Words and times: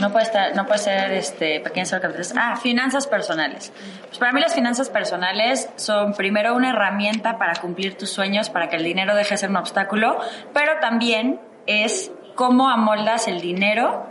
No 0.00 0.10
puede 0.10 0.24
estar, 0.24 0.56
no 0.56 0.66
puede 0.66 0.78
ser 0.78 1.12
este 1.12 1.62
capitalista. 1.62 2.34
Ah, 2.36 2.56
finanzas 2.56 3.06
personales. 3.06 3.72
Pues 4.06 4.18
para 4.18 4.32
mí 4.32 4.40
las 4.40 4.54
finanzas 4.54 4.88
personales 4.88 5.68
son 5.76 6.14
primero 6.14 6.54
una 6.56 6.70
herramienta 6.70 7.38
para 7.38 7.54
cumplir 7.60 7.98
tus 7.98 8.10
sueños, 8.10 8.48
para 8.48 8.68
que 8.68 8.76
el 8.76 8.84
dinero 8.84 9.14
deje 9.14 9.34
de 9.34 9.38
ser 9.38 9.50
un 9.50 9.56
obstáculo, 9.56 10.18
pero 10.54 10.80
también 10.80 11.40
es 11.66 12.10
cómo 12.34 12.70
amoldas 12.70 13.28
el 13.28 13.40
dinero 13.40 14.06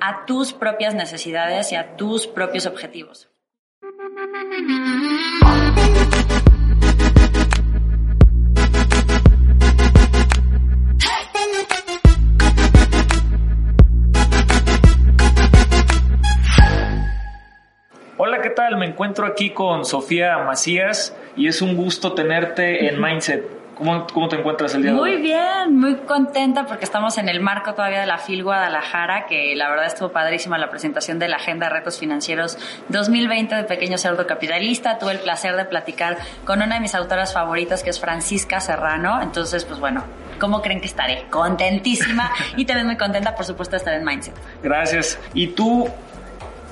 a 0.00 0.24
tus 0.26 0.52
propias 0.52 0.94
necesidades 0.94 1.72
y 1.72 1.76
a 1.76 1.96
tus 1.96 2.26
propios 2.26 2.66
objetivos. 2.66 3.28
Encuentro 19.12 19.26
aquí 19.26 19.50
con 19.50 19.84
Sofía 19.84 20.38
Macías 20.38 21.14
y 21.36 21.46
es 21.46 21.60
un 21.60 21.76
gusto 21.76 22.14
tenerte 22.14 22.88
en 22.88 22.98
Mindset. 22.98 23.44
¿Cómo, 23.76 24.06
cómo 24.06 24.28
te 24.28 24.36
encuentras 24.36 24.74
el 24.74 24.82
día 24.82 24.92
de 24.92 24.96
Muy 24.96 25.14
hoy? 25.14 25.22
bien, 25.22 25.76
muy 25.76 25.96
contenta 25.96 26.64
porque 26.66 26.84
estamos 26.84 27.18
en 27.18 27.28
el 27.28 27.40
marco 27.40 27.74
todavía 27.74 28.00
de 28.00 28.06
la 28.06 28.16
FIL 28.18 28.42
Guadalajara, 28.42 29.26
que 29.26 29.54
la 29.54 29.68
verdad 29.68 29.86
estuvo 29.86 30.12
padrísima 30.12 30.56
la 30.56 30.70
presentación 30.70 31.18
de 31.18 31.28
la 31.28 31.36
Agenda 31.36 31.68
de 31.68 31.74
Retos 31.74 31.98
Financieros 31.98 32.56
2020 32.88 33.54
de 33.54 33.64
Pequeño 33.64 33.98
Cerdo 33.98 34.26
Capitalista. 34.26 34.98
Tuve 34.98 35.12
el 35.12 35.18
placer 35.18 35.56
de 35.56 35.64
platicar 35.66 36.16
con 36.46 36.62
una 36.62 36.76
de 36.76 36.80
mis 36.80 36.94
autoras 36.94 37.34
favoritas, 37.34 37.82
que 37.82 37.90
es 37.90 38.00
Francisca 38.00 38.60
Serrano. 38.60 39.20
Entonces, 39.20 39.64
pues 39.64 39.78
bueno, 39.80 40.04
¿cómo 40.38 40.62
creen 40.62 40.80
que 40.80 40.86
estaré? 40.86 41.24
Contentísima 41.28 42.30
y 42.56 42.64
también 42.64 42.86
muy 42.86 42.96
contenta, 42.96 43.34
por 43.34 43.44
supuesto, 43.44 43.72
de 43.72 43.78
estar 43.78 43.94
en 43.94 44.04
Mindset. 44.04 44.34
Gracias. 44.62 45.18
Y 45.34 45.48
tú, 45.48 45.88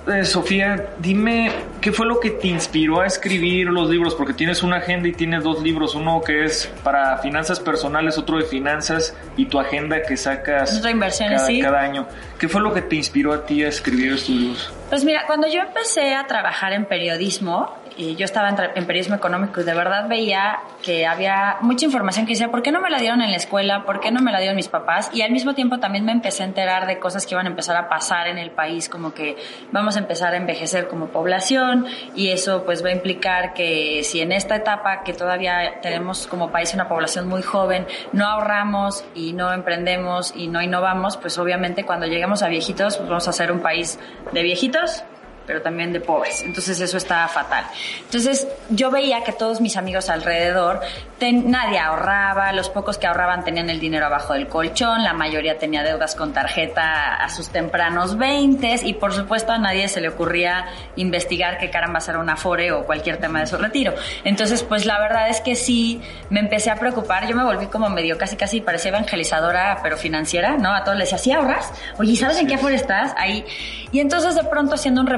eh, 0.06 0.24
Sofía, 0.24 0.90
dime, 0.98 1.50
¿qué 1.80 1.92
fue 1.92 2.06
lo 2.06 2.20
que 2.20 2.30
te 2.30 2.48
inspiró 2.48 3.00
a 3.00 3.06
escribir 3.06 3.66
los 3.68 3.88
libros? 3.90 4.14
Porque 4.14 4.32
tienes 4.32 4.62
una 4.62 4.76
agenda 4.76 5.08
y 5.08 5.12
tienes 5.12 5.44
dos 5.44 5.62
libros, 5.62 5.94
uno 5.94 6.20
que 6.20 6.44
es 6.44 6.72
para 6.82 7.18
finanzas 7.18 7.60
personales, 7.60 8.18
otro 8.18 8.38
de 8.38 8.44
finanzas 8.44 9.14
y 9.36 9.46
tu 9.46 9.58
agenda 9.60 10.02
que 10.02 10.16
sacas 10.16 10.80
cada, 10.80 11.38
sí. 11.38 11.60
cada 11.60 11.80
año. 11.80 12.06
¿Qué 12.38 12.48
fue 12.48 12.60
lo 12.60 12.72
que 12.72 12.82
te 12.82 12.96
inspiró 12.96 13.32
a 13.32 13.44
ti 13.44 13.62
a 13.62 13.68
escribir 13.68 14.14
estos 14.14 14.30
libros? 14.30 14.72
Pues 14.88 15.04
mira, 15.04 15.24
cuando 15.26 15.46
yo 15.46 15.60
empecé 15.60 16.14
a 16.14 16.26
trabajar 16.26 16.72
en 16.72 16.84
periodismo, 16.84 17.76
y 18.00 18.16
yo 18.16 18.24
estaba 18.24 18.48
en, 18.48 18.56
en 18.74 18.86
periodismo 18.86 19.14
económico 19.14 19.60
y 19.60 19.64
de 19.64 19.74
verdad 19.74 20.08
veía 20.08 20.60
que 20.82 21.06
había 21.06 21.58
mucha 21.60 21.84
información 21.84 22.24
que 22.24 22.32
decía, 22.32 22.50
¿por 22.50 22.62
qué 22.62 22.72
no 22.72 22.80
me 22.80 22.88
la 22.88 22.98
dieron 22.98 23.20
en 23.20 23.30
la 23.30 23.36
escuela? 23.36 23.84
¿Por 23.84 24.00
qué 24.00 24.10
no 24.10 24.22
me 24.22 24.32
la 24.32 24.38
dieron 24.38 24.56
mis 24.56 24.68
papás? 24.68 25.10
Y 25.12 25.20
al 25.20 25.32
mismo 25.32 25.54
tiempo 25.54 25.80
también 25.80 26.06
me 26.06 26.12
empecé 26.12 26.42
a 26.42 26.46
enterar 26.46 26.86
de 26.86 26.98
cosas 26.98 27.26
que 27.26 27.34
iban 27.34 27.46
a 27.46 27.50
empezar 27.50 27.76
a 27.76 27.90
pasar 27.90 28.26
en 28.28 28.38
el 28.38 28.52
país, 28.52 28.88
como 28.88 29.12
que 29.12 29.36
vamos 29.70 29.96
a 29.96 29.98
empezar 29.98 30.32
a 30.32 30.38
envejecer 30.38 30.88
como 30.88 31.08
población 31.08 31.86
y 32.14 32.28
eso 32.28 32.64
pues 32.64 32.82
va 32.82 32.88
a 32.88 32.92
implicar 32.92 33.52
que 33.52 34.02
si 34.02 34.22
en 34.22 34.32
esta 34.32 34.56
etapa 34.56 35.02
que 35.02 35.12
todavía 35.12 35.80
tenemos 35.82 36.26
como 36.26 36.50
país 36.50 36.72
una 36.72 36.88
población 36.88 37.28
muy 37.28 37.42
joven, 37.42 37.86
no 38.12 38.26
ahorramos 38.26 39.04
y 39.14 39.34
no 39.34 39.52
emprendemos 39.52 40.32
y 40.34 40.48
no 40.48 40.62
innovamos, 40.62 41.18
pues 41.18 41.36
obviamente 41.36 41.84
cuando 41.84 42.06
lleguemos 42.06 42.42
a 42.42 42.48
viejitos, 42.48 42.96
pues 42.96 43.10
vamos 43.10 43.28
a 43.28 43.32
ser 43.32 43.52
un 43.52 43.60
país 43.60 43.98
de 44.32 44.42
viejitos 44.42 45.04
pero 45.50 45.62
también 45.62 45.92
de 45.92 45.98
pobres. 46.00 46.42
Entonces 46.44 46.80
eso 46.80 46.96
está 46.96 47.26
fatal. 47.26 47.64
Entonces 48.04 48.46
yo 48.68 48.92
veía 48.92 49.24
que 49.24 49.32
todos 49.32 49.60
mis 49.60 49.76
amigos 49.76 50.08
alrededor, 50.08 50.80
ten- 51.18 51.50
nadie 51.50 51.80
ahorraba, 51.80 52.52
los 52.52 52.68
pocos 52.70 52.98
que 52.98 53.08
ahorraban 53.08 53.42
tenían 53.42 53.68
el 53.68 53.80
dinero 53.80 54.06
abajo 54.06 54.34
del 54.34 54.46
colchón, 54.46 55.02
la 55.02 55.12
mayoría 55.12 55.58
tenía 55.58 55.82
deudas 55.82 56.14
con 56.14 56.32
tarjeta 56.32 57.16
a 57.16 57.28
sus 57.30 57.48
tempranos 57.48 58.16
20 58.16 58.76
y 58.84 58.94
por 58.94 59.12
supuesto 59.12 59.50
a 59.50 59.58
nadie 59.58 59.88
se 59.88 60.00
le 60.00 60.06
ocurría 60.10 60.66
investigar 60.94 61.58
qué 61.58 61.68
caramba 61.68 61.98
era 62.06 62.20
una 62.20 62.34
Afore 62.34 62.70
o 62.70 62.84
cualquier 62.84 63.16
tema 63.16 63.40
de 63.40 63.48
su 63.48 63.56
retiro. 63.56 63.92
Entonces 64.22 64.62
pues 64.62 64.86
la 64.86 65.00
verdad 65.00 65.28
es 65.30 65.40
que 65.40 65.56
sí 65.56 66.00
me 66.28 66.38
empecé 66.38 66.70
a 66.70 66.76
preocupar, 66.76 67.26
yo 67.26 67.34
me 67.34 67.42
volví 67.42 67.66
como 67.66 67.90
medio 67.90 68.16
casi 68.16 68.36
casi 68.36 68.60
parecía 68.60 68.90
evangelizadora 68.90 69.80
pero 69.82 69.96
financiera, 69.96 70.56
¿no? 70.58 70.72
A 70.72 70.84
todos 70.84 70.96
les 70.96 71.10
decía, 71.10 71.18
¿sí 71.18 71.32
ahorras? 71.32 71.72
Oye, 71.98 72.14
¿sabes 72.14 72.38
en 72.38 72.46
qué 72.46 72.54
Afore 72.54 72.76
estás? 72.76 73.14
Ahí. 73.16 73.44
Y 73.90 73.98
entonces 73.98 74.36
de 74.36 74.44
pronto 74.44 74.76
haciendo 74.76 75.00
un 75.00 75.08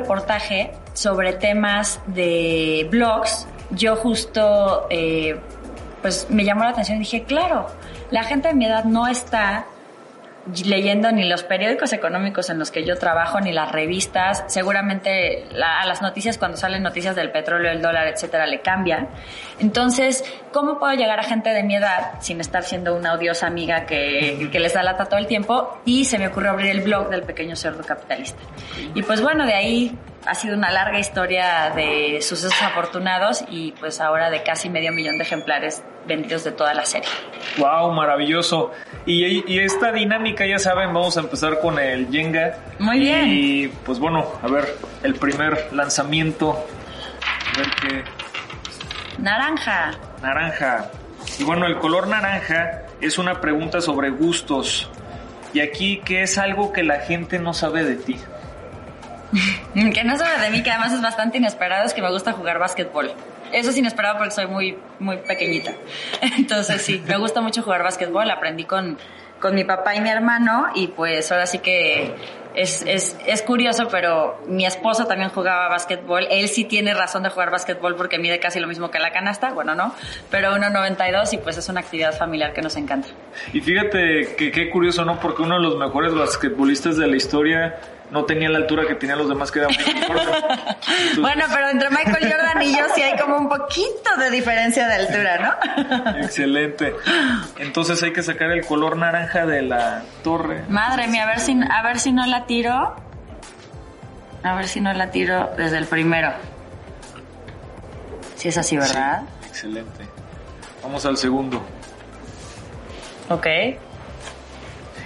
sobre 0.95 1.33
temas 1.35 2.01
de 2.07 2.87
blogs, 2.91 3.47
yo 3.71 3.97
justo 3.97 4.87
eh, 4.91 5.39
pues 6.03 6.27
me 6.31 6.45
llamó 6.45 6.65
la 6.65 6.71
atención 6.71 6.97
y 6.97 7.01
dije, 7.01 7.23
claro, 7.25 7.67
la 8.11 8.25
gente 8.25 8.49
de 8.49 8.55
mi 8.55 8.67
edad 8.67 8.85
no 8.85 9.07
está 9.07 9.67
leyendo 10.65 11.13
ni 11.13 11.29
los 11.29 11.45
periódicos 11.45 11.93
económicos 11.93 12.51
en 12.51 12.59
los 12.59 12.71
que 12.71 12.85
yo 12.85 12.99
trabajo, 12.99 13.41
ni 13.41 13.53
las 13.53 13.71
revistas. 13.71 14.45
Seguramente 14.49 15.47
a 15.63 15.87
las 15.87 16.03
noticias, 16.03 16.37
cuando 16.39 16.57
salen 16.57 16.83
noticias 16.83 17.15
del 17.15 17.31
petróleo, 17.31 17.71
el 17.71 17.81
dólar, 17.81 18.09
etcétera, 18.09 18.47
le 18.47 18.61
cambian. 18.61 19.09
Entonces, 19.61 20.25
¿cómo 20.53 20.79
puedo 20.79 20.95
llegar 20.95 21.19
a 21.19 21.23
gente 21.23 21.51
de 21.51 21.63
mi 21.63 21.77
edad 21.77 22.13
sin 22.21 22.41
estar 22.41 22.63
siendo 22.63 22.95
una 22.95 23.15
odiosa 23.15 23.47
amiga 23.47 23.87
que, 23.87 24.49
que 24.51 24.61
les 24.61 24.75
da 24.75 24.83
lata 24.83 25.07
todo 25.07 25.19
el 25.19 25.27
tiempo? 25.27 25.81
Y 25.85 26.05
se 26.05 26.19
me 26.19 26.29
ocurrió 26.29 26.51
abrir 26.51 26.71
el 26.71 26.83
blog 26.83 27.09
del 27.09 27.23
pequeño 27.23 27.57
cerdo 27.57 27.83
capitalista. 27.85 28.41
Y 28.95 29.03
pues 29.03 29.21
bueno, 29.21 29.47
de 29.47 29.55
ahí 29.55 29.99
ha 30.27 30.35
sido 30.35 30.57
una 30.57 30.71
larga 30.71 30.99
historia 30.99 31.73
de 31.75 32.21
sucesos 32.23 32.63
afortunados 32.63 33.45
y 33.51 33.73
pues 33.73 34.01
ahora 34.01 34.31
de 34.31 34.43
casi 34.43 34.69
medio 34.69 34.93
millón 34.93 35.19
de 35.19 35.25
ejemplares 35.25 35.83
vendidos 36.07 36.45
de 36.45 36.53
toda 36.53 36.75
la 36.75 36.85
serie. 36.85 37.09
Wow, 37.59 37.93
maravilloso. 37.93 38.73
Y, 39.07 39.53
y 39.53 39.59
esta 39.59 39.93
dinámica, 39.93 40.47
ya 40.47 40.59
saben, 40.59 40.93
vamos 40.93 41.17
a 41.17 41.21
empezar 41.21 41.59
con 41.61 41.79
el 41.79 42.09
Jenga. 42.09 42.57
Muy 42.79 43.01
bien. 43.01 43.29
Y 43.29 43.69
pues 43.69 43.99
bueno, 43.99 44.27
a 44.43 44.49
ver, 44.49 44.77
el 45.03 45.15
primer 45.15 45.73
lanzamiento. 45.73 46.67
A 47.55 47.59
ver 47.59 47.69
qué. 47.81 48.05
Naranja. 49.19 49.93
Naranja. 50.23 50.91
Y 51.39 51.45
bueno, 51.45 51.67
el 51.67 51.79
color 51.79 52.09
naranja 52.09 52.83
es 53.01 53.19
una 53.19 53.41
pregunta 53.41 53.81
sobre 53.81 54.11
gustos. 54.11 54.89
Y 55.53 55.61
aquí, 55.61 56.01
¿qué 56.05 56.23
es 56.23 56.39
algo 56.39 56.73
que 56.73 56.83
la 56.83 57.01
gente 57.01 57.39
no 57.39 57.53
sabe 57.53 57.85
de 57.85 57.97
ti? 57.97 58.17
Que 59.75 60.05
no 60.05 60.17
sabe 60.17 60.39
de 60.43 60.51
mí, 60.51 60.63
que 60.63 60.71
además 60.71 60.93
es 60.93 61.01
bastante 61.01 61.39
inesperado, 61.39 61.87
es 61.87 61.95
que 61.95 62.03
me 62.03 62.11
gusta 62.11 62.33
jugar 62.33 62.59
básquetbol. 62.59 63.13
Eso 63.51 63.71
es 63.71 63.77
inesperado 63.77 64.19
porque 64.19 64.31
soy 64.31 64.47
muy, 64.47 64.79
muy 64.99 65.17
pequeñita. 65.19 65.73
Entonces 66.39 66.83
sí, 66.83 67.03
me 67.07 67.17
gusta 67.17 67.41
mucho 67.41 67.63
jugar 67.63 67.83
básquetbol. 67.83 68.31
Aprendí 68.31 68.65
con, 68.65 68.99
con 69.41 69.55
mi 69.55 69.65
papá 69.65 69.95
y 69.95 70.01
mi 70.01 70.11
hermano 70.11 70.69
y 70.75 70.89
pues 70.89 71.33
ahora 71.33 71.47
sí 71.47 71.59
que 71.59 72.15
es, 72.55 72.83
es, 72.87 73.17
es 73.27 73.43
curioso, 73.43 73.89
pero 73.91 74.39
mi 74.47 74.67
esposo 74.67 75.07
también 75.07 75.31
jugaba 75.31 75.69
básquetbol. 75.69 76.27
Él 76.31 76.49
sí 76.49 76.65
tiene 76.65 76.95
razón 76.95 77.23
de 77.23 77.31
jugar 77.31 77.51
básquetbol 77.51 77.97
porque 77.97 78.19
mide 78.19 78.39
casi 78.39 78.61
lo 78.61 78.67
mismo 78.67 78.91
que 78.91 78.99
la 78.99 79.13
canasta. 79.13 79.53
Bueno, 79.53 79.75
no, 79.75 79.95
pero 80.31 80.53
1.92 80.53 81.33
y 81.35 81.39
pues 81.39 81.59
es 81.59 81.69
una 81.69 81.81
actividad 81.81 82.17
familiar 82.17 82.53
que 82.53 82.63
nos 82.63 82.77
encanta. 82.77 83.09
Y 83.53 83.61
fíjate 83.61 84.35
que 84.37 84.51
qué 84.51 84.71
curioso, 84.71 85.05
¿no? 85.05 85.19
Porque 85.21 85.43
uno 85.43 85.57
de 85.57 85.63
los 85.63 85.77
mejores 85.77 86.15
basquetbolistas 86.15 86.97
de 86.97 87.07
la 87.07 87.17
historia 87.17 87.79
no 88.13 88.25
tenía 88.27 88.51
la 88.51 88.59
altura 88.59 88.87
que 88.87 88.95
tenían 88.95 89.19
los 89.19 89.29
demás 89.29 89.51
que 89.51 89.61
era 89.61 89.69
muy 89.69 89.77
corto. 90.07 90.23
Entonces, 90.29 91.19
Bueno, 91.19 91.45
pero 91.51 91.69
entre 91.71 91.89
Michael 91.91 92.31
Jordan 92.31 92.63
y 92.63 92.77
yo 92.77 92.85
sí 92.95 93.03
hay 93.03 93.19
como 93.19 93.39
un 93.39 93.49
poquito 93.49 94.17
de 94.19 94.31
diferencia 94.31 94.87
de 94.87 94.95
altura, 94.95 95.39
¿no? 95.39 96.17
Excelente. 96.23 96.95
Entonces 97.59 98.03
hay 98.03 98.13
que 98.13 98.23
sacar 98.23 98.51
el 98.51 98.65
color 98.67 98.97
naranja 98.99 99.47
de 99.47 99.63
la 99.63 100.03
torre. 100.23 100.63
Madre 100.69 101.09
mía, 101.09 101.25
a 101.25 101.27
ver 101.27 101.41
si, 101.41 101.59
a 101.69 101.83
ver 101.83 101.99
si 101.99 102.13
no 102.13 102.27
la 102.27 102.45
tiro. 102.45 102.95
A 104.45 104.55
ver 104.57 104.69
si 104.69 104.81
no 104.81 104.93
la 104.93 105.11
tiro 105.11 105.51
desde 105.57 105.79
el 105.79 105.87
primero. 105.87 106.33
Si 108.37 108.49
es 108.49 108.59
así, 108.59 108.77
¿verdad? 108.77 109.23
Excelente. 109.47 110.05
Vamos 110.83 111.07
al 111.07 111.17
segundo. 111.17 111.63
Ok. 113.31 113.47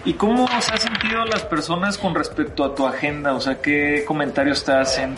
¿Y 0.07 0.15
cómo 0.15 0.47
se 0.61 0.73
han 0.73 0.79
sentido 0.79 1.25
las 1.25 1.43
personas 1.45 1.99
con 1.99 2.15
respecto 2.15 2.65
a 2.65 2.75
tu 2.77 2.87
agenda? 2.87 3.35
O 3.35 3.41
sea, 3.41 3.61
¿qué 3.61 4.05
comentarios 4.07 4.65
te 4.65 4.71
hacen? 4.71 5.17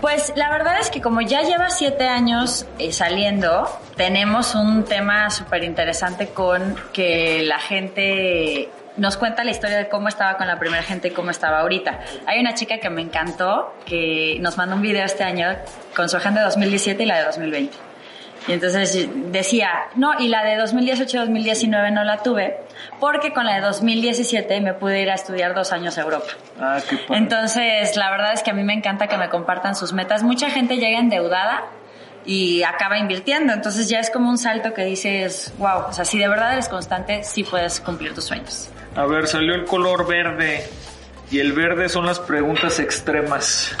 Pues 0.00 0.32
la 0.34 0.50
verdad 0.50 0.80
es 0.80 0.88
que 0.88 1.02
como 1.02 1.20
ya 1.20 1.42
lleva 1.42 1.68
siete 1.68 2.08
años 2.08 2.66
eh, 2.78 2.90
saliendo, 2.90 3.68
tenemos 3.94 4.54
un 4.54 4.84
tema 4.84 5.28
súper 5.28 5.62
interesante 5.62 6.28
con 6.28 6.74
que 6.94 7.42
la 7.42 7.58
gente 7.58 8.70
nos 8.96 9.18
cuenta 9.18 9.44
la 9.44 9.50
historia 9.50 9.76
de 9.76 9.88
cómo 9.90 10.08
estaba 10.08 10.38
con 10.38 10.46
la 10.46 10.58
primera 10.58 10.82
gente 10.82 11.08
y 11.08 11.10
cómo 11.10 11.30
estaba 11.30 11.60
ahorita. 11.60 12.00
Hay 12.24 12.40
una 12.40 12.54
chica 12.54 12.78
que 12.78 12.88
me 12.88 13.02
encantó 13.02 13.74
que 13.84 14.38
nos 14.40 14.56
mandó 14.56 14.76
un 14.76 14.82
video 14.82 15.04
este 15.04 15.22
año 15.22 15.54
con 15.94 16.08
su 16.08 16.16
agenda 16.16 16.40
de 16.40 16.46
2017 16.46 17.02
y 17.02 17.06
la 17.06 17.18
de 17.18 17.24
2020. 17.26 17.76
Y 18.48 18.52
entonces 18.52 19.08
decía, 19.32 19.88
no, 19.96 20.18
y 20.18 20.28
la 20.28 20.44
de 20.44 20.56
2018-2019 20.62 21.92
no 21.92 22.04
la 22.04 22.22
tuve, 22.22 22.58
porque 23.00 23.32
con 23.32 23.46
la 23.46 23.56
de 23.56 23.60
2017 23.62 24.60
me 24.60 24.74
pude 24.74 25.02
ir 25.02 25.10
a 25.10 25.14
estudiar 25.14 25.54
dos 25.54 25.72
años 25.72 25.98
a 25.98 26.02
Europa. 26.02 26.26
Ah, 26.58 26.78
qué 26.88 26.96
padre. 26.96 27.18
Entonces, 27.18 27.96
la 27.96 28.10
verdad 28.10 28.32
es 28.32 28.42
que 28.42 28.50
a 28.50 28.54
mí 28.54 28.62
me 28.62 28.74
encanta 28.74 29.06
que 29.06 29.16
me 29.16 29.28
compartan 29.28 29.74
sus 29.74 29.92
metas. 29.92 30.22
Mucha 30.22 30.50
gente 30.50 30.76
llega 30.76 30.98
endeudada 30.98 31.64
y 32.26 32.62
acaba 32.64 32.98
invirtiendo. 32.98 33.52
Entonces 33.52 33.88
ya 33.88 34.00
es 34.00 34.10
como 34.10 34.28
un 34.28 34.38
salto 34.38 34.74
que 34.74 34.84
dices, 34.84 35.54
wow, 35.58 35.86
o 35.88 35.92
sea, 35.92 36.04
si 36.04 36.18
de 36.18 36.28
verdad 36.28 36.52
eres 36.52 36.68
constante, 36.68 37.22
sí 37.22 37.44
puedes 37.44 37.80
cumplir 37.80 38.14
tus 38.14 38.24
sueños. 38.24 38.68
A 38.96 39.06
ver, 39.06 39.26
salió 39.26 39.54
el 39.54 39.64
color 39.64 40.06
verde. 40.06 40.64
Y 41.30 41.40
el 41.40 41.52
verde 41.52 41.88
son 41.88 42.06
las 42.06 42.20
preguntas 42.20 42.78
extremas. 42.78 43.76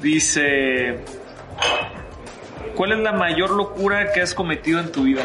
Dice, 0.00 0.98
¿cuál 2.74 2.92
es 2.92 2.98
la 2.98 3.12
mayor 3.12 3.50
locura 3.50 4.12
que 4.12 4.20
has 4.20 4.34
cometido 4.34 4.80
en 4.80 4.90
tu 4.90 5.04
vida? 5.04 5.22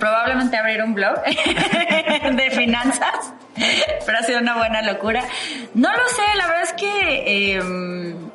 Probablemente 0.00 0.56
abrir 0.56 0.82
un 0.82 0.94
blog 0.94 1.22
de 2.32 2.50
finanzas, 2.50 3.32
pero 4.04 4.18
ha 4.18 4.22
sido 4.22 4.40
una 4.40 4.56
buena 4.56 4.82
locura. 4.82 5.22
No 5.74 5.92
lo 5.92 6.08
sé, 6.08 6.22
la 6.36 6.46
verdad 6.48 6.62
es 6.64 6.72
que... 6.72 7.54
em, 7.54 8.30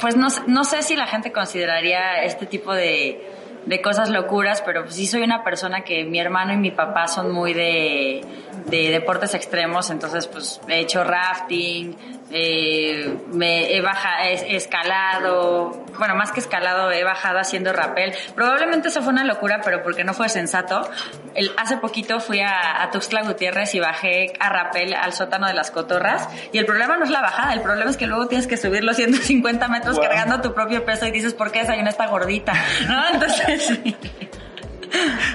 pues 0.00 0.16
no, 0.16 0.28
no 0.46 0.64
sé 0.64 0.82
si 0.82 0.96
la 0.96 1.06
gente 1.06 1.32
consideraría 1.32 2.22
este 2.24 2.46
tipo 2.46 2.74
de, 2.74 3.24
de 3.66 3.80
cosas 3.80 4.10
locuras, 4.10 4.62
pero 4.62 4.82
pues 4.82 4.94
sí 4.94 5.06
soy 5.06 5.22
una 5.22 5.44
persona 5.44 5.82
que 5.82 6.04
mi 6.04 6.18
hermano 6.18 6.52
y 6.52 6.56
mi 6.56 6.70
papá 6.70 7.06
son 7.06 7.32
muy 7.32 7.54
de, 7.54 8.22
de 8.66 8.90
deportes 8.90 9.34
extremos, 9.34 9.90
entonces 9.90 10.26
pues 10.26 10.60
he 10.68 10.80
hecho 10.80 11.04
rafting, 11.04 11.96
eh, 12.30 13.16
me 13.32 13.74
he 13.74 13.80
bajado, 13.80 14.24
he 14.24 14.56
escalado, 14.56 15.81
bueno, 15.98 16.14
más 16.16 16.32
que 16.32 16.40
escalado, 16.40 16.90
he 16.90 17.04
bajado 17.04 17.38
haciendo 17.38 17.72
rappel. 17.72 18.14
Probablemente 18.34 18.88
eso 18.88 19.02
fue 19.02 19.12
una 19.12 19.24
locura, 19.24 19.60
pero 19.64 19.82
porque 19.82 20.04
no 20.04 20.14
fue 20.14 20.28
sensato. 20.28 20.88
El, 21.34 21.52
hace 21.56 21.76
poquito 21.76 22.20
fui 22.20 22.40
a, 22.40 22.82
a 22.82 22.90
Tuxtla 22.90 23.22
Gutiérrez 23.22 23.74
y 23.74 23.80
bajé 23.80 24.32
a 24.40 24.48
rappel 24.48 24.94
al 24.94 25.12
sótano 25.12 25.46
de 25.46 25.54
las 25.54 25.70
cotorras. 25.70 26.28
Y 26.52 26.58
el 26.58 26.66
problema 26.66 26.96
no 26.96 27.04
es 27.04 27.10
la 27.10 27.20
bajada, 27.20 27.52
el 27.52 27.60
problema 27.62 27.90
es 27.90 27.96
que 27.96 28.06
luego 28.06 28.26
tienes 28.26 28.46
que 28.46 28.56
subir 28.56 28.84
los 28.84 28.96
150 28.96 29.68
metros 29.68 29.96
Wow. 29.96 30.04
cargando 30.08 30.40
tu 30.40 30.54
propio 30.54 30.84
peso 30.84 31.06
y 31.06 31.10
dices, 31.10 31.34
¿por 31.34 31.50
qué 31.52 31.60
desayuné 31.60 31.90
esta 31.90 32.06
gordita? 32.06 32.52
¿No? 32.88 33.08
Entonces, 33.12 33.66
sí. 33.84 33.96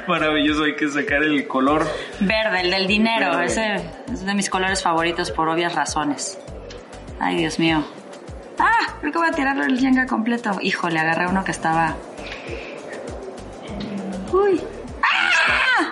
Maravilloso, 0.07 0.63
hay 0.63 0.75
que 0.75 0.87
sacar 0.87 1.23
el 1.23 1.47
color. 1.47 1.87
Verde, 2.19 2.61
el 2.61 2.71
del 2.71 2.87
dinero. 2.87 3.31
Verde. 3.37 3.45
Ese 3.45 3.75
es 4.13 4.25
de 4.25 4.33
mis 4.33 4.49
colores 4.49 4.81
favoritos 4.83 5.31
por 5.31 5.49
obvias 5.49 5.73
razones. 5.75 6.39
Ay, 7.19 7.37
Dios 7.37 7.57
mío. 7.59 7.83
Ah, 8.59 8.95
creo 8.99 9.11
que 9.11 9.17
voy 9.17 9.27
a 9.27 9.31
tirarlo 9.31 9.63
el 9.63 9.79
Jenga 9.79 10.05
completo. 10.07 10.57
Híjole, 10.61 10.99
agarré 10.99 11.27
uno 11.27 11.43
que 11.43 11.51
estaba. 11.51 11.95
Uy. 14.31 14.61
¡Ah! 15.03 15.91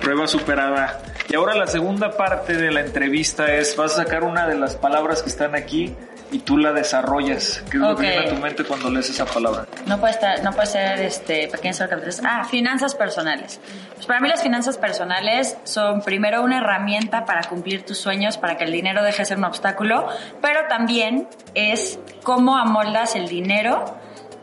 Prueba 0.00 0.26
superada. 0.26 1.02
Y 1.28 1.34
ahora 1.34 1.54
la 1.54 1.66
segunda 1.66 2.16
parte 2.16 2.56
de 2.56 2.70
la 2.70 2.80
entrevista 2.80 3.52
es, 3.52 3.76
vas 3.76 3.94
a 3.94 4.04
sacar 4.04 4.22
una 4.22 4.46
de 4.46 4.54
las 4.54 4.76
palabras 4.76 5.22
que 5.22 5.28
están 5.28 5.54
aquí 5.54 5.96
y 6.30 6.40
tú 6.40 6.58
la 6.58 6.72
desarrollas. 6.72 7.62
¿Qué 7.70 7.76
es 7.76 7.82
lo 7.82 7.96
que 7.96 8.02
viene 8.02 8.26
a 8.26 8.28
tu 8.28 8.36
mente 8.36 8.64
cuando 8.64 8.90
lees 8.90 9.10
esa 9.10 9.24
palabra? 9.24 9.66
No 9.86 9.98
puede 9.98 10.14
estar, 10.14 10.42
no 10.42 10.52
puede 10.52 10.66
ser 10.66 11.00
este 11.00 11.48
pequeños 11.48 11.78
capitales. 11.78 12.20
Ah, 12.24 12.44
finanzas 12.44 12.94
personales. 12.94 13.60
Pues 13.94 14.06
para 14.06 14.20
mí 14.20 14.28
las 14.28 14.42
finanzas 14.42 14.78
personales 14.78 15.56
son 15.64 16.02
primero 16.02 16.42
una 16.42 16.58
herramienta 16.58 17.24
para 17.24 17.42
cumplir 17.48 17.84
tus 17.84 17.98
sueños, 17.98 18.38
para 18.38 18.56
que 18.56 18.64
el 18.64 18.72
dinero 18.72 19.02
deje 19.02 19.18
de 19.18 19.24
ser 19.26 19.38
un 19.38 19.44
obstáculo, 19.44 20.08
pero 20.40 20.60
también 20.68 21.28
es 21.54 21.98
cómo 22.22 22.56
amoldas 22.56 23.16
el 23.16 23.28
dinero 23.28 23.84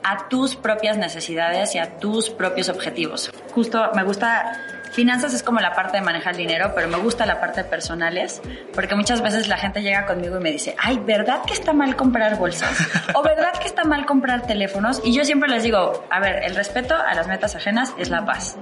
a 0.03 0.27
tus 0.29 0.55
propias 0.55 0.97
necesidades 0.97 1.75
y 1.75 1.79
a 1.79 1.97
tus 1.97 2.29
propios 2.29 2.69
objetivos. 2.69 3.31
Justo 3.53 3.91
me 3.95 4.03
gusta 4.03 4.73
Finanzas 4.94 5.33
es 5.33 5.41
como 5.41 5.59
la 5.59 5.73
parte 5.73 5.97
de 5.97 6.03
manejar 6.03 6.35
dinero, 6.35 6.73
pero 6.75 6.88
me 6.88 6.97
gusta 6.97 7.25
la 7.25 7.39
parte 7.39 7.63
de 7.63 7.69
personales, 7.69 8.44
porque 8.75 8.94
muchas 8.94 9.23
veces 9.23 9.47
la 9.47 9.57
gente 9.57 9.81
llega 9.81 10.05
conmigo 10.05 10.38
y 10.38 10.39
me 10.39 10.51
dice, 10.51 10.75
ay, 10.77 11.00
¿verdad 11.03 11.41
que 11.47 11.53
está 11.53 11.73
mal 11.73 11.95
comprar 11.95 12.38
bolsas? 12.38 12.77
¿O 13.15 13.23
verdad 13.23 13.53
que 13.59 13.67
está 13.67 13.85
mal 13.85 14.05
comprar 14.05 14.45
teléfonos? 14.45 15.01
Y 15.03 15.11
yo 15.11 15.25
siempre 15.25 15.50
les 15.50 15.63
digo, 15.63 16.05
a 16.11 16.19
ver, 16.19 16.44
el 16.44 16.55
respeto 16.55 16.95
a 16.95 17.15
las 17.15 17.27
metas 17.27 17.55
ajenas 17.55 17.91
es 17.97 18.11
la 18.11 18.23
paz. 18.23 18.55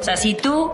O 0.00 0.02
sea, 0.02 0.16
si 0.16 0.34
tú 0.34 0.72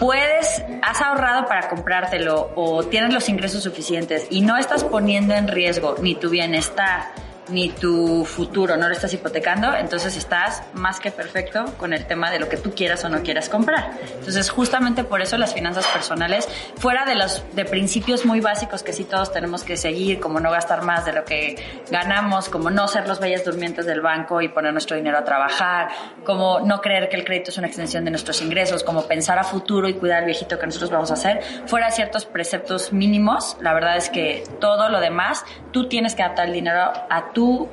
puedes, 0.00 0.64
has 0.82 1.00
ahorrado 1.00 1.46
para 1.46 1.68
comprártelo 1.68 2.50
o 2.56 2.82
tienes 2.82 3.14
los 3.14 3.28
ingresos 3.28 3.62
suficientes 3.62 4.26
y 4.30 4.40
no 4.40 4.56
estás 4.56 4.82
poniendo 4.82 5.34
en 5.34 5.46
riesgo 5.46 5.94
ni 6.02 6.16
tu 6.16 6.28
bienestar 6.28 7.04
ni 7.48 7.70
tu 7.70 8.24
futuro, 8.24 8.76
no 8.76 8.88
lo 8.88 8.94
estás 8.94 9.12
hipotecando, 9.14 9.74
entonces 9.74 10.16
estás 10.16 10.62
más 10.74 11.00
que 11.00 11.10
perfecto 11.10 11.64
con 11.76 11.92
el 11.92 12.06
tema 12.06 12.30
de 12.30 12.38
lo 12.38 12.48
que 12.48 12.56
tú 12.56 12.74
quieras 12.74 13.04
o 13.04 13.08
no 13.08 13.22
quieras 13.22 13.48
comprar. 13.48 13.92
Entonces, 14.18 14.50
justamente 14.50 15.04
por 15.04 15.20
eso 15.20 15.36
las 15.38 15.54
finanzas 15.54 15.86
personales, 15.86 16.48
fuera 16.78 17.04
de 17.04 17.14
los 17.14 17.44
de 17.54 17.64
principios 17.64 18.24
muy 18.24 18.40
básicos 18.40 18.82
que 18.82 18.92
sí 18.92 19.04
todos 19.04 19.32
tenemos 19.32 19.64
que 19.64 19.76
seguir, 19.76 20.20
como 20.20 20.40
no 20.40 20.50
gastar 20.50 20.82
más 20.82 21.04
de 21.04 21.12
lo 21.12 21.24
que 21.24 21.56
ganamos, 21.90 22.48
como 22.48 22.70
no 22.70 22.88
ser 22.88 23.06
los 23.06 23.20
bellas 23.20 23.44
durmientes 23.44 23.86
del 23.86 24.00
banco 24.00 24.40
y 24.40 24.48
poner 24.48 24.72
nuestro 24.72 24.96
dinero 24.96 25.18
a 25.18 25.24
trabajar, 25.24 25.88
como 26.24 26.60
no 26.60 26.80
creer 26.80 27.08
que 27.08 27.16
el 27.16 27.24
crédito 27.24 27.50
es 27.50 27.58
una 27.58 27.66
extensión 27.66 28.04
de 28.04 28.10
nuestros 28.10 28.40
ingresos, 28.42 28.82
como 28.82 29.06
pensar 29.06 29.38
a 29.38 29.44
futuro 29.44 29.88
y 29.88 29.94
cuidar 29.94 30.18
al 30.18 30.24
viejito 30.24 30.58
que 30.58 30.66
nosotros 30.66 30.90
vamos 30.90 31.10
a 31.10 31.14
hacer, 31.14 31.42
fuera 31.66 31.90
ciertos 31.90 32.26
preceptos 32.26 32.92
mínimos, 32.92 33.56
la 33.60 33.74
verdad 33.74 33.96
es 33.96 34.10
que 34.10 34.44
todo 34.60 34.88
lo 34.88 35.00
demás, 35.00 35.44
tú 35.72 35.88
tienes 35.88 36.14
que 36.14 36.22
adaptar 36.22 36.46
el 36.46 36.52
dinero 36.52 36.92
a 37.08 37.32
tu 37.36 37.68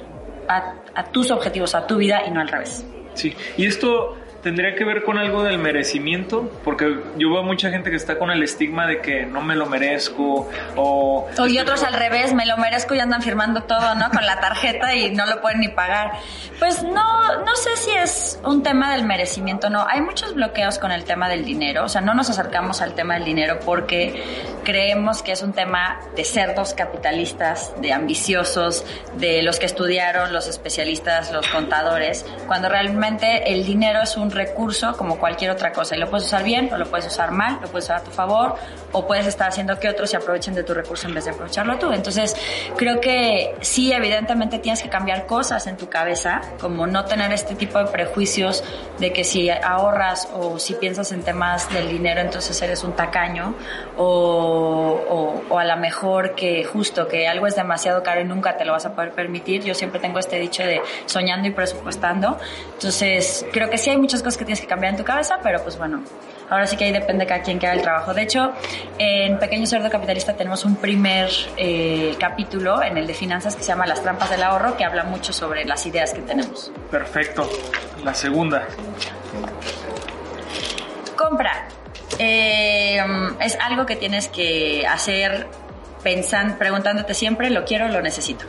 a, 0.49 0.73
a 0.93 1.03
tus 1.05 1.31
objetivos, 1.31 1.73
a 1.73 1.87
tu 1.87 1.95
vida 1.95 2.23
y 2.27 2.31
no 2.31 2.41
al 2.41 2.49
revés. 2.49 2.85
Sí, 3.13 3.33
y 3.55 3.65
esto 3.65 4.17
tendría 4.43 4.75
que 4.75 4.83
ver 4.83 5.03
con 5.03 5.17
algo 5.17 5.41
del 5.43 5.57
merecimiento, 5.57 6.51
porque 6.63 6.99
yo 7.17 7.31
veo 7.31 7.43
mucha 7.43 7.69
gente 7.69 7.89
que 7.89 7.95
está 7.95 8.19
con 8.19 8.29
el 8.29 8.43
estigma 8.43 8.85
de 8.85 8.99
que 8.99 9.25
no 9.25 9.41
me 9.41 9.55
lo 9.55 9.65
merezco 9.65 10.49
o... 10.75 11.27
O 11.37 11.47
y 11.47 11.57
otros 11.59 11.81
al 11.83 11.93
revés, 11.93 12.33
me 12.33 12.45
lo 12.45 12.57
merezco 12.57 12.93
y 12.93 12.99
andan 12.99 13.21
firmando 13.21 13.63
todo, 13.63 13.95
¿no? 13.95 14.09
Con 14.09 14.25
la 14.25 14.39
tarjeta 14.39 14.93
y 14.95 15.11
no 15.11 15.25
lo 15.25 15.41
pueden 15.41 15.61
ni 15.61 15.69
pagar. 15.69 16.11
Pues 16.59 16.83
no, 16.83 17.43
no 17.43 17.55
sé 17.55 17.75
si 17.77 17.91
es 17.91 18.39
un 18.43 18.63
tema 18.63 18.91
del 18.91 19.05
merecimiento, 19.05 19.69
no. 19.69 19.87
Hay 19.87 20.01
muchos 20.01 20.35
bloqueos 20.35 20.77
con 20.77 20.91
el 20.91 21.05
tema 21.05 21.29
del 21.29 21.45
dinero, 21.45 21.85
o 21.85 21.89
sea, 21.89 22.01
no 22.01 22.13
nos 22.13 22.29
acercamos 22.29 22.81
al 22.81 22.95
tema 22.95 23.13
del 23.15 23.23
dinero 23.23 23.59
porque 23.65 24.23
creemos 24.65 25.23
que 25.23 25.31
es 25.31 25.41
un 25.41 25.53
tema 25.53 26.01
de 26.15 26.25
cerdos 26.25 26.73
capitalistas, 26.73 27.73
de 27.81 27.93
ambiciosos, 27.93 28.85
de 29.17 29.41
los 29.41 29.59
que 29.59 29.65
estudiaron, 29.65 30.33
los 30.33 30.47
especialistas, 30.47 31.31
los 31.31 31.47
contadores, 31.47 32.25
cuando 32.47 32.67
realmente 32.67 33.53
el 33.53 33.65
dinero 33.65 34.01
es 34.01 34.17
un 34.17 34.32
recurso 34.33 34.95
como 34.97 35.17
cualquier 35.17 35.51
otra 35.51 35.71
cosa 35.71 35.95
y 35.95 35.99
lo 35.99 36.09
puedes 36.09 36.27
usar 36.27 36.43
bien 36.43 36.71
o 36.73 36.77
lo 36.77 36.85
puedes 36.85 37.07
usar 37.07 37.31
mal, 37.31 37.59
lo 37.61 37.67
puedes 37.67 37.85
usar 37.85 37.97
a 37.97 38.03
tu 38.03 38.11
favor 38.11 38.55
o 38.91 39.07
puedes 39.07 39.27
estar 39.27 39.49
haciendo 39.49 39.79
que 39.79 39.89
otros 39.89 40.09
se 40.09 40.17
aprovechen 40.17 40.53
de 40.53 40.63
tu 40.63 40.73
recurso 40.73 41.07
en 41.07 41.15
vez 41.15 41.25
de 41.25 41.31
aprovecharlo 41.31 41.77
tú. 41.77 41.91
Entonces, 41.91 42.35
creo 42.75 42.99
que 42.99 43.55
sí, 43.61 43.91
evidentemente 43.91 44.59
tienes 44.59 44.81
que 44.81 44.89
cambiar 44.89 45.25
cosas 45.25 45.67
en 45.67 45.77
tu 45.77 45.89
cabeza, 45.89 46.41
como 46.59 46.87
no 46.87 47.05
tener 47.05 47.31
este 47.31 47.55
tipo 47.55 47.79
de 47.79 47.85
prejuicios 47.85 48.63
de 48.99 49.13
que 49.13 49.23
si 49.23 49.49
ahorras 49.49 50.29
o 50.33 50.59
si 50.59 50.73
piensas 50.75 51.11
en 51.11 51.23
temas 51.23 51.71
del 51.71 51.89
dinero, 51.89 52.21
entonces 52.21 52.61
eres 52.61 52.83
un 52.83 52.93
tacaño 52.93 53.55
o, 53.97 55.12
o, 55.53 55.59
a 55.59 55.65
lo 55.65 55.77
mejor 55.77 56.35
que 56.35 56.63
justo 56.63 57.07
que 57.07 57.27
algo 57.27 57.45
es 57.45 57.55
demasiado 57.55 58.01
caro 58.01 58.21
y 58.21 58.25
nunca 58.25 58.57
te 58.57 58.65
lo 58.65 58.73
vas 58.73 58.85
a 58.85 58.95
poder 58.95 59.11
permitir. 59.11 59.63
Yo 59.63 59.73
siempre 59.73 59.99
tengo 59.99 60.17
este 60.17 60.39
dicho 60.39 60.63
de 60.63 60.81
soñando 61.05 61.47
y 61.47 61.51
presupuestando. 61.51 62.39
Entonces, 62.73 63.45
creo 63.51 63.69
que 63.69 63.77
sí 63.77 63.91
hay 63.91 63.97
muchas 63.97 64.21
cosas 64.21 64.37
que 64.37 64.45
tienes 64.45 64.61
que 64.61 64.67
cambiar 64.67 64.93
en 64.93 64.97
tu 64.97 65.03
cabeza, 65.03 65.39
pero 65.43 65.61
pues 65.61 65.77
bueno, 65.77 66.03
ahora 66.49 66.65
sí 66.65 66.75
que 66.75 66.85
ahí 66.85 66.91
depende 66.91 67.25
cada 67.25 67.41
quien 67.41 67.59
que 67.59 67.67
haga 67.67 67.75
el 67.75 67.81
trabajo. 67.81 68.13
De 68.13 68.23
hecho, 68.23 68.51
en 68.97 69.37
Pequeño 69.37 69.67
Cerdo 69.67 69.89
Capitalista 69.89 70.33
tenemos 70.35 70.65
un 70.65 70.75
primer 70.75 71.29
eh, 71.57 72.15
capítulo 72.19 72.81
en 72.81 72.97
el 72.97 73.05
de 73.05 73.13
finanzas 73.13 73.55
que 73.55 73.61
se 73.61 73.69
llama 73.69 73.85
Las 73.85 74.01
trampas 74.01 74.29
del 74.31 74.41
ahorro, 74.43 74.75
que 74.75 74.83
habla 74.83 75.03
mucho 75.03 75.33
sobre 75.33 75.65
las 75.65 75.85
ideas 75.85 76.13
que 76.13 76.21
tenemos. 76.21 76.71
Perfecto. 76.89 77.49
La 78.03 78.13
segunda. 78.13 78.67
Compra. 81.15 81.67
Eh, 82.19 82.72
es 83.39 83.57
algo 83.61 83.85
que 83.85 83.95
tienes 83.95 84.27
que 84.27 84.85
hacer 84.87 85.47
pensando, 86.03 86.57
preguntándote 86.57 87.13
siempre, 87.13 87.49
¿lo 87.49 87.63
quiero 87.65 87.85
o 87.85 87.89
lo 87.89 88.01
necesito? 88.01 88.45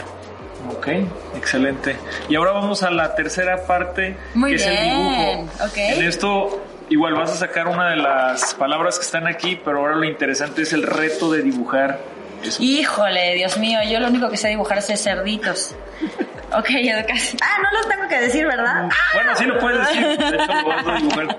Ok, 0.71 0.89
excelente. 1.37 1.97
Y 2.29 2.37
ahora 2.37 2.53
vamos 2.53 2.83
a 2.83 2.91
la 2.91 3.15
tercera 3.15 3.65
parte, 3.67 4.17
Muy 4.35 4.51
que 4.51 4.57
es 4.57 4.67
el 4.67 4.73
bien, 4.73 4.97
dibujo. 4.97 5.65
ok. 5.67 5.77
En 5.77 6.05
esto, 6.05 6.65
igual 6.89 7.15
vas 7.15 7.31
a 7.33 7.37
sacar 7.37 7.69
una 7.69 7.91
de 7.91 7.97
las 7.97 8.55
palabras 8.55 8.99
que 8.99 9.05
están 9.05 9.27
aquí, 9.27 9.61
pero 9.63 9.79
ahora 9.81 9.97
lo 9.97 10.05
interesante 10.05 10.63
es 10.63 10.73
el 10.73 10.83
reto 10.83 11.31
de 11.31 11.43
dibujar 11.43 11.99
eso. 12.43 12.63
Híjole, 12.63 13.35
Dios 13.35 13.57
mío, 13.59 13.79
yo 13.89 14.01
lo 14.01 14.09
único 14.09 14.31
que 14.31 14.37
sé 14.37 14.49
dibujar 14.49 14.79
es 14.79 15.03
cerditos. 15.03 15.75
Ok, 16.57 16.71
educación. 16.71 17.37
Ah, 17.43 17.57
no 17.61 17.79
los 17.79 17.89
tengo 17.89 18.07
que 18.07 18.21
decir, 18.21 18.47
¿verdad? 18.47 18.89
Bueno, 19.13 19.35
sí 19.35 19.45
lo 19.45 19.59
puedes 19.59 19.89
decir. 19.89 20.07
De 20.07 20.37
hecho, 20.37 20.53
lo 20.55 20.69
vas 20.69 20.87
a 20.87 20.95
dibujar. 20.99 21.39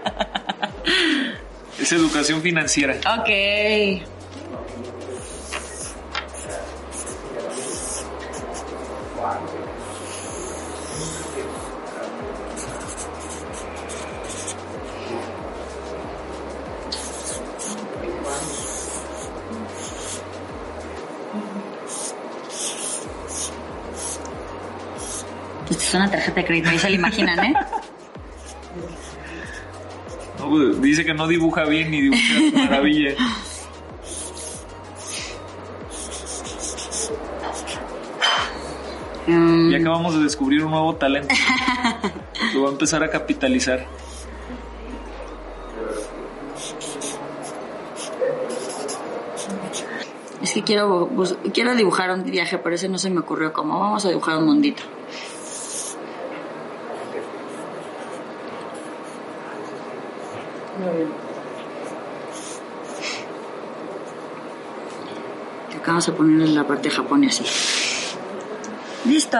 Es 1.79 1.91
educación 1.91 2.41
financiera. 2.41 2.95
Ok. 3.19 3.29
Esto 25.69 25.83
es 25.83 25.93
una 25.95 26.09
tarjeta 26.09 26.35
de 26.41 26.45
crédito, 26.45 26.69
ahí 26.69 26.79
se 26.79 26.89
lo 26.89 26.95
imaginan, 26.95 27.43
¿eh? 27.43 27.53
Pues, 30.55 30.81
dice 30.81 31.05
que 31.05 31.13
no 31.13 31.27
dibuja 31.27 31.65
bien 31.65 31.91
ni 31.91 32.01
dibuja 32.01 32.21
maravilla. 32.53 33.15
Mm. 39.27 39.71
Y 39.71 39.75
acabamos 39.75 40.15
de 40.15 40.23
descubrir 40.23 40.63
un 40.63 40.71
nuevo 40.71 40.95
talento. 40.95 41.33
Lo 42.53 42.63
va 42.63 42.69
a 42.69 42.71
empezar 42.71 43.03
a 43.03 43.09
capitalizar. 43.09 43.87
Es 50.41 50.51
que 50.51 50.63
quiero, 50.63 51.09
quiero 51.53 51.73
dibujar 51.73 52.11
un 52.11 52.23
viaje, 52.23 52.59
pero 52.59 52.75
ese 52.75 52.87
no 52.87 52.99
se 52.99 53.09
me 53.09 53.21
ocurrió 53.21 53.51
cómo. 53.51 53.79
Vamos 53.79 54.05
a 54.05 54.09
dibujar 54.09 54.37
un 54.37 54.45
mundito. 54.45 54.83
Vamos 65.87 66.07
a 66.09 66.13
ponerle 66.15 66.47
la 66.53 66.65
parte 66.65 66.89
de 66.89 66.95
Japón 66.95 67.23
y 67.23 67.27
así. 67.27 67.43
¡Listo! 69.05 69.37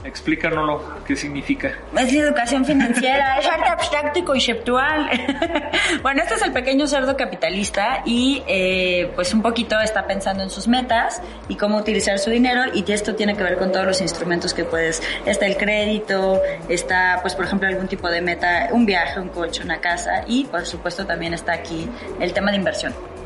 Explícanoslo, 0.04 1.04
¿qué 1.04 1.16
significa? 1.16 1.72
Es 1.96 2.12
educación 2.12 2.64
financiera, 2.64 3.38
es 3.40 3.46
arte 3.46 3.68
abstracto 3.68 4.18
y 4.20 4.22
conceptual. 4.22 5.10
bueno, 6.02 6.22
este 6.22 6.34
es 6.34 6.42
el 6.42 6.52
pequeño 6.52 6.86
cerdo 6.86 7.16
capitalista 7.16 8.02
y 8.04 8.42
eh, 8.46 9.10
pues 9.14 9.34
un 9.34 9.42
poquito 9.42 9.78
está 9.80 10.06
pensando 10.06 10.42
en 10.42 10.50
sus 10.50 10.68
metas 10.68 11.20
y 11.48 11.56
cómo 11.56 11.78
utilizar 11.78 12.18
su 12.18 12.30
dinero 12.30 12.62
y 12.72 12.90
esto 12.90 13.14
tiene 13.14 13.36
que 13.36 13.42
ver 13.42 13.58
con 13.58 13.72
todos 13.72 13.86
los 13.86 14.00
instrumentos 14.00 14.54
que 14.54 14.64
puedes. 14.64 15.02
Está 15.26 15.46
el 15.46 15.56
crédito, 15.56 16.40
está 16.68 17.18
pues 17.20 17.34
por 17.34 17.46
ejemplo 17.46 17.68
algún 17.68 17.88
tipo 17.88 18.08
de 18.08 18.20
meta, 18.20 18.68
un 18.70 18.86
viaje, 18.86 19.20
un 19.20 19.28
coche, 19.28 19.62
una 19.64 19.80
casa 19.80 20.22
y 20.26 20.44
por 20.44 20.64
supuesto 20.64 21.06
también 21.06 21.34
está 21.34 21.52
aquí 21.52 21.88
el 22.20 22.32
tema 22.32 22.50
de 22.50 22.58
inversión. 22.58 23.17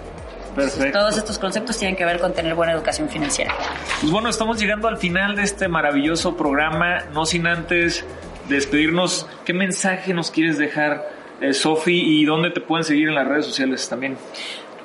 Perfecto. 0.54 0.98
Todos 0.98 1.16
estos 1.16 1.38
conceptos 1.38 1.78
tienen 1.78 1.96
que 1.96 2.04
ver 2.04 2.20
con 2.20 2.34
tener 2.34 2.54
buena 2.54 2.72
educación 2.72 3.08
financiera. 3.08 3.54
Pues 4.00 4.12
bueno, 4.12 4.28
estamos 4.28 4.60
llegando 4.60 4.88
al 4.88 4.98
final 4.98 5.34
de 5.34 5.42
este 5.42 5.68
maravilloso 5.68 6.36
programa, 6.36 7.04
no 7.12 7.24
sin 7.24 7.46
antes 7.46 8.04
despedirnos. 8.48 9.26
¿Qué 9.44 9.52
mensaje 9.52 10.12
nos 10.12 10.30
quieres 10.30 10.58
dejar, 10.58 11.08
eh, 11.40 11.54
Sofi, 11.54 12.20
y 12.20 12.24
dónde 12.24 12.50
te 12.50 12.60
pueden 12.60 12.84
seguir 12.84 13.08
en 13.08 13.14
las 13.14 13.26
redes 13.26 13.46
sociales 13.46 13.88
también? 13.88 14.16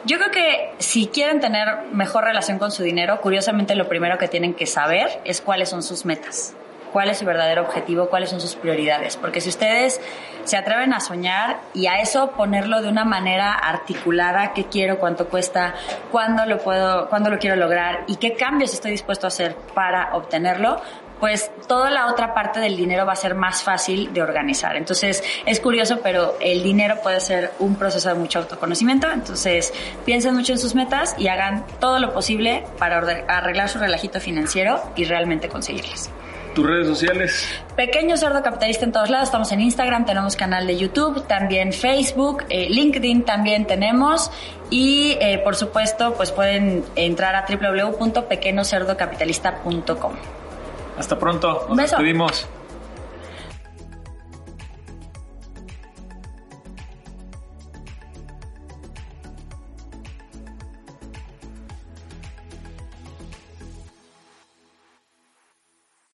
Yo 0.06 0.18
creo 0.18 0.32
que 0.32 0.70
si 0.80 1.08
quieren 1.08 1.42
tener 1.42 1.68
mejor 1.92 2.24
relación 2.24 2.60
con 2.60 2.72
su 2.72 2.84
dinero, 2.84 3.20
curiosamente 3.20 3.76
lo 3.76 3.90
primero 3.90 4.18
que 4.18 4.30
tienen 4.30 4.54
que 4.54 4.66
saber 4.66 5.20
es 5.26 5.42
cuáles 5.42 5.70
son 5.70 5.84
sus 5.84 6.06
metas, 6.06 6.54
cuál 6.92 7.10
es 7.10 7.20
su 7.20 7.26
verdadero 7.26 7.64
objetivo, 7.64 8.10
cuáles 8.10 8.30
son 8.30 8.42
sus 8.42 8.56
prioridades. 8.56 9.18
Porque 9.18 9.42
si 9.42 9.50
ustedes 9.50 10.00
se 10.44 10.58
atreven 10.58 10.94
a 10.94 11.00
soñar 11.00 11.60
y 11.74 11.88
a 11.88 12.00
eso 12.00 12.32
ponerlo 12.32 12.82
de 12.82 12.90
una 12.90 13.06
manera 13.06 13.52
articulada, 13.54 14.54
qué 14.54 14.66
quiero, 14.66 15.00
cuánto 15.00 15.28
cuesta, 15.28 15.76
cuándo 16.12 16.46
lo 16.46 16.60
puedo, 16.60 17.10
cuándo 17.10 17.30
lo 17.30 17.38
quiero 17.38 17.56
lograr 17.56 18.04
y 18.08 18.16
qué 18.18 18.34
cambios 18.34 18.74
estoy 18.74 18.92
dispuesto 18.92 19.28
a 19.28 19.30
hacer 19.30 19.56
para 19.74 20.16
obtenerlo, 20.16 20.82
pues 21.20 21.52
toda 21.68 21.90
la 21.90 22.08
otra 22.08 22.34
parte 22.34 22.60
del 22.60 22.78
dinero 22.78 23.06
va 23.06 23.14
a 23.14 23.16
ser 23.16 23.36
más 23.36 23.64
fácil 23.64 24.14
de 24.14 24.22
organizar. 24.22 24.76
Entonces, 24.76 25.24
es 25.46 25.60
curioso, 25.60 26.00
pero 26.04 26.38
el 26.40 26.64
dinero 26.64 26.98
puede 27.02 27.20
ser 27.20 27.52
un 27.60 27.76
proceso 27.76 28.10
de 28.10 28.16
mucho 28.16 28.40
autoconocimiento. 28.40 29.10
Entonces, 29.12 29.74
piensen 30.06 30.36
mucho 30.36 30.54
en 30.54 30.60
sus 30.60 30.76
metas 30.76 31.16
y 31.18 31.28
hagan 31.28 31.66
todo 31.80 32.00
lo 32.00 32.14
posible 32.14 32.64
para 32.78 32.98
arreglar 33.28 33.70
su 33.70 33.80
relajito 33.80 34.20
financiero 34.20 34.82
y 34.96 35.06
realmente 35.06 35.50
conseguirlas. 35.50 36.12
Tus 36.58 36.66
redes 36.66 36.88
sociales. 36.88 37.48
Pequeño 37.76 38.18
Cerdo 38.18 38.42
Capitalista 38.42 38.84
en 38.84 38.92
todos 38.92 39.12
lados. 39.12 39.28
Estamos 39.28 39.52
en 39.52 39.62
Instagram, 39.62 40.08
tenemos 40.08 40.36
canal 40.36 40.66
de 40.66 40.76
YouTube, 40.76 41.28
también 41.28 41.72
Facebook, 41.72 42.46
eh, 42.50 42.68
LinkedIn 42.68 43.26
también 43.26 43.68
tenemos. 43.68 44.32
Y 44.72 45.20
eh, 45.22 45.40
por 45.44 45.56
supuesto, 45.56 46.16
pues 46.16 46.32
pueden 46.32 46.84
entrar 46.96 47.36
a 47.36 47.46
www.pequeñocerdocapitalista.com. 47.48 50.14
Hasta 50.98 51.20
pronto. 51.20 51.68
Nos 51.70 51.78
despedimos. 51.78 52.48